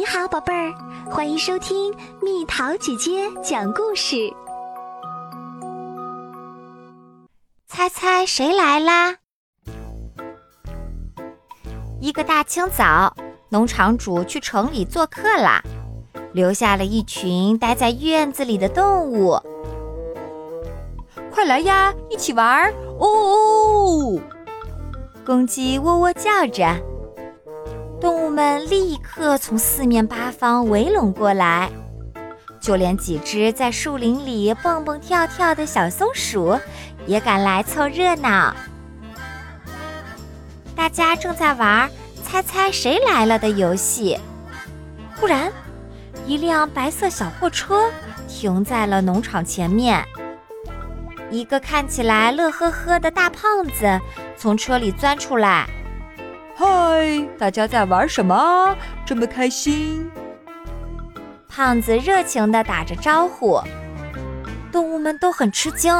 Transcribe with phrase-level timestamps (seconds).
[0.00, 0.72] 你好，宝贝儿，
[1.10, 4.32] 欢迎收听蜜桃姐姐讲故事。
[7.68, 9.16] 猜猜谁来啦？
[12.00, 13.14] 一个大清早，
[13.50, 15.62] 农场主去城里做客啦，
[16.32, 19.38] 留下了一群待在院子里的动物。
[21.30, 22.72] 快来呀，一起玩！
[22.98, 24.20] 哦哦，
[25.26, 26.74] 公鸡喔喔叫着。
[28.40, 31.70] 们立刻从四面八方围拢过来，
[32.58, 36.58] 就连几只在树林里蹦蹦跳跳的小松鼠
[37.04, 38.56] 也赶来凑热闹。
[40.74, 41.90] 大家正在玩
[42.24, 44.18] “猜猜谁来了”的游戏，
[45.16, 45.52] 忽然，
[46.24, 47.90] 一辆白色小货车
[48.26, 50.02] 停在了农场前面。
[51.30, 54.00] 一个看起来乐呵呵的大胖子
[54.38, 55.68] 从车里钻出来。
[56.60, 58.76] 嗨，大家在玩什么？
[59.06, 60.10] 这么开心！
[61.48, 63.58] 胖子热情地打着招呼，
[64.70, 65.90] 动物们都很吃惊。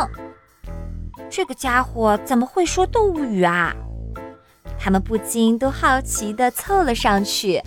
[1.30, 3.74] 这个家伙怎么会说动物语啊？
[4.78, 7.62] 他们不禁都好奇地凑了上去。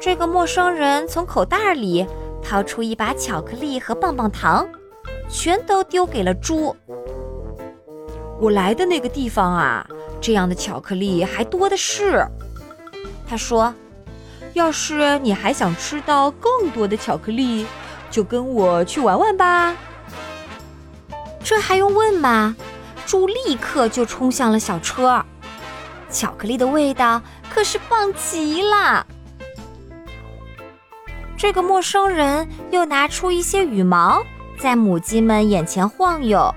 [0.00, 2.06] 这个陌生人从口袋里
[2.40, 4.68] 掏出一把巧克力和棒棒糖，
[5.28, 6.76] 全都丢给了猪。
[8.38, 9.84] 我来的那个地方啊。
[10.22, 12.24] 这样的巧克力还多的是，
[13.28, 13.74] 他说
[14.54, 17.66] ：“要是你还想吃到更多的巧克力，
[18.08, 19.76] 就跟我去玩玩吧。”
[21.42, 22.54] 这还用问吗？
[23.04, 25.24] 猪立刻就冲向了小车，
[26.08, 29.04] 巧克力的味道可是棒极了。
[31.36, 34.22] 这个陌生人又拿出一些羽毛，
[34.56, 36.54] 在母鸡们眼前晃悠。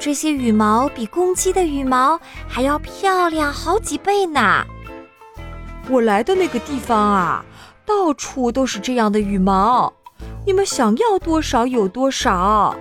[0.00, 4.64] 这些羽毛比公鸡的羽毛还要漂亮好几倍呢。
[5.90, 7.44] 我来的那个地方啊，
[7.84, 9.92] 到处都是这样的羽毛，
[10.46, 12.74] 你们想要多少有多少。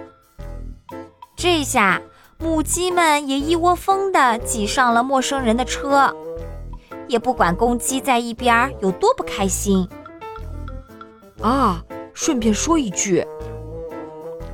[1.36, 2.02] 这下
[2.38, 6.16] 母鸡们也一窝蜂的挤上了陌生人的车，
[7.10, 9.86] 也不管公鸡在一边有多不开心。
[11.42, 13.28] 啊，顺便说一句。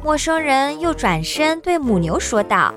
[0.05, 2.71] 陌生人又转身对母牛说道：“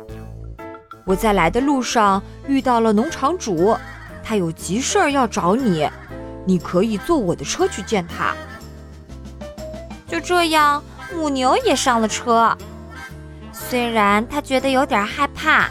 [1.05, 3.77] 我在来的路上遇到了农场主，
[4.25, 5.87] 他有急事儿要找你，
[6.47, 8.35] 你可以坐我的车去见他。”
[10.09, 10.83] 就这样，
[11.15, 12.57] 母牛也上了车。
[13.53, 15.69] 虽然他觉得有点害怕，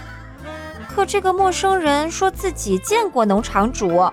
[0.87, 4.07] 可这个陌生人说自己见过农场主，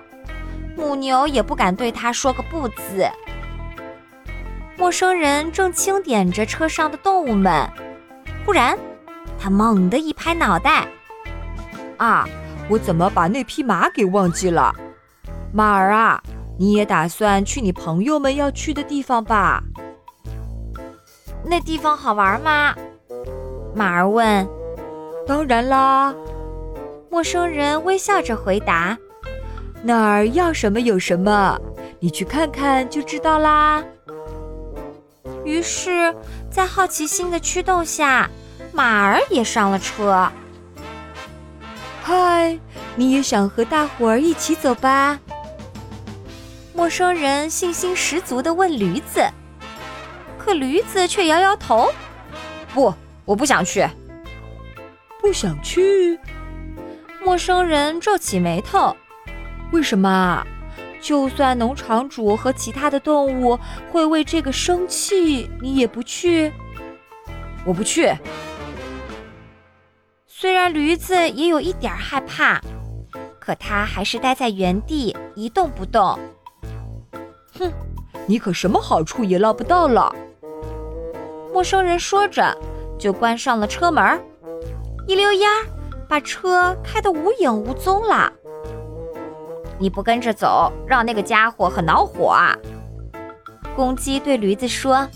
[0.75, 3.07] 母牛也不敢对他说个不字。
[4.77, 7.67] 陌生人正清点着车上的动物们，
[8.45, 8.77] 忽然，
[9.39, 10.85] 他猛地一拍脑袋
[11.97, 12.27] ：“啊，
[12.69, 14.75] 我怎么把那匹马给忘记了？
[15.53, 16.21] 马儿啊，
[16.59, 19.63] 你也打算去你朋友们要去的地方吧？
[21.45, 22.75] 那地方好玩吗？”
[23.73, 24.47] 马儿问。
[25.25, 26.13] “当然啦。”
[27.09, 28.97] 陌生人微笑着回答
[29.81, 31.57] ：“那儿要什么有什么，
[31.99, 33.81] 你去看看就知道啦。”
[35.45, 36.13] 于是，
[36.49, 38.29] 在好奇心的驱动下，
[38.73, 40.29] 马儿也上了车。
[42.03, 42.59] 嗨，
[42.95, 45.19] 你也想和大伙儿一起走吧？
[46.73, 49.23] 陌生人信心十足地问驴子。
[50.37, 51.89] 可驴子却摇摇头
[52.73, 53.87] ：“不，我不想去。”
[55.21, 56.19] 不想去？
[57.23, 58.95] 陌生人皱起眉头
[59.71, 60.45] ：“为什么？”
[61.05, 63.59] 就算农场主和其他的动物
[63.91, 66.51] 会为这个生气，你也不去？
[67.63, 68.11] 我不去。
[70.25, 72.59] 虽然驴子也有一点害怕，
[73.39, 76.17] 可它还是待在原地一动不动。
[77.59, 77.71] 哼，
[78.25, 80.11] 你可什么好处也捞不到了。
[81.53, 82.57] 陌生人说着，
[82.97, 84.19] 就关上了车门，
[85.07, 85.67] 一溜烟儿
[86.09, 88.33] 把车开得无影无踪了。
[89.77, 92.55] 你不跟着走，让那个家伙很恼火啊！
[93.75, 95.07] 公鸡对驴子说：“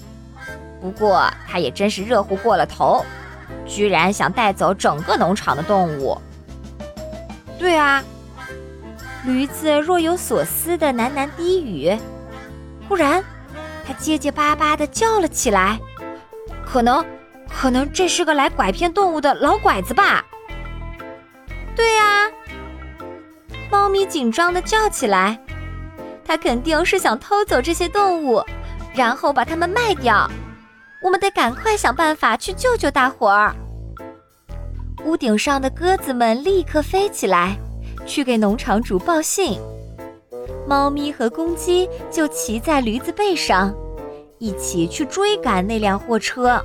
[0.81, 3.05] 不过他也真是热乎过了头，
[3.65, 6.17] 居然想带走整个农场的动物。”
[7.57, 8.03] 对啊，
[9.25, 11.97] 驴子若有所思的喃喃低语。
[12.87, 13.23] 忽然，
[13.87, 15.79] 他结结巴巴地叫了起来
[16.65, 17.05] ：“可能，
[17.49, 20.25] 可能这是个来拐骗动物的老拐子吧？”
[21.77, 22.29] 对呀。
[23.71, 25.39] 猫咪紧张地叫起来
[26.25, 28.43] ：“它肯定是想偷走这些动物，
[28.93, 30.29] 然后把它们卖掉。
[31.03, 33.55] 我们得赶快想办法去救救大伙儿。”
[35.05, 37.55] 屋顶上的鸽子们立刻飞起来，
[38.05, 39.59] 去给农场主报信。
[40.67, 43.73] 猫咪和公鸡就骑在驴子背上，
[44.39, 46.63] 一起去追赶那辆货车。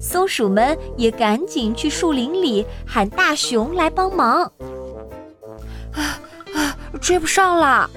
[0.00, 4.50] 松鼠们也赶紧去树林里喊大熊来帮忙。
[7.02, 7.90] 追不上了！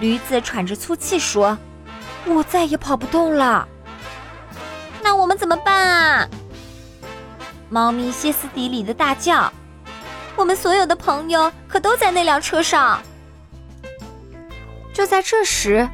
[0.00, 1.56] 驴子喘着粗气说
[2.26, 3.68] ：“我再也跑不动了。”
[5.04, 6.28] 那我们怎么办啊？
[7.68, 9.52] 猫咪歇斯底里的大叫
[10.34, 13.00] ：“我们所有的朋友可都在那辆车上！”
[14.94, 15.88] 就在这时，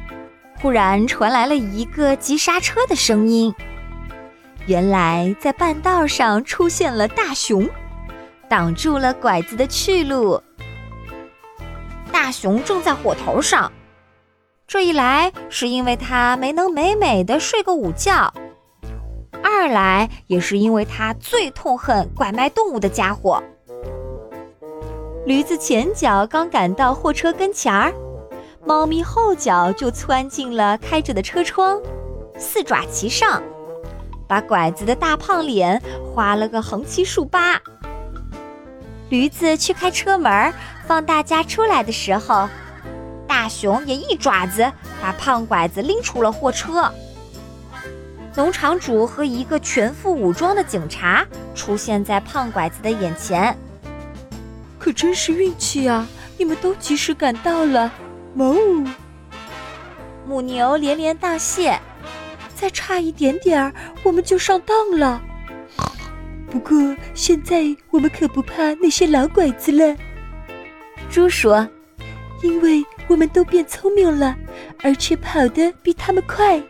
[0.61, 3.53] 忽然传来了一个急刹车的声音。
[4.65, 7.69] 原来，在半道上出现了大熊，
[8.47, 10.41] 挡住了拐子的去路。
[12.21, 13.71] 大熊正在火头上，
[14.67, 18.33] 这一来是因为他没能美美的睡个午觉，
[19.41, 23.41] 二来也是因为他最痛恨拐卖动物的家伙。
[25.25, 27.93] 驴子前脚刚赶到货车跟前儿。
[28.65, 31.81] 猫咪后脚就窜进了开着的车窗，
[32.37, 33.41] 四爪齐上，
[34.27, 35.81] 把拐子的大胖脸
[36.13, 37.61] 划了个横七竖八。
[39.09, 40.53] 驴子去开车门，
[40.87, 42.47] 放大家出来的时候，
[43.27, 44.71] 大熊也一爪子
[45.01, 46.91] 把胖拐子拎出了货车。
[48.35, 51.25] 农场主和一个全副武装的警察
[51.55, 53.57] 出现在胖拐子的眼前。
[54.77, 56.07] 可真是运气啊！
[56.37, 57.91] 你们都及时赶到了。
[58.37, 58.87] 哞！
[60.25, 61.77] 母牛连连道谢，
[62.55, 63.73] 再差一点点儿，
[64.03, 65.21] 我们就上当了。
[66.49, 69.95] 不过现在我们可不怕那些老拐子了。
[71.09, 71.67] 猪说
[72.41, 74.35] ：“因为我们都变聪明了，
[74.83, 76.61] 而且跑得比他们快。”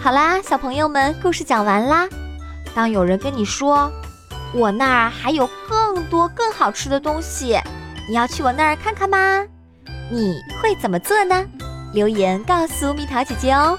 [0.00, 2.08] 好啦，小朋友们，故事讲完啦。
[2.74, 3.88] 当有人跟你说，
[4.52, 7.56] 我那儿还有更多更好吃的东西，
[8.08, 9.46] 你要去我那儿看看吗？
[10.10, 11.46] 你会怎么做呢？
[11.92, 13.78] 留言告诉蜜桃姐姐哦。